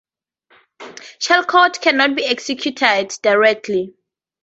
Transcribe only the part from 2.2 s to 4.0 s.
executed directly.